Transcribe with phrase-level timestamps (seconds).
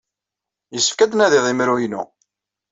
[0.73, 2.03] Yessefk ad d-nadiɣ imru-inu.